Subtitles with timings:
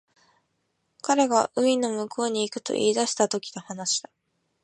[1.03, 4.09] 彼が海の向こうに行くと言い出したときの話だ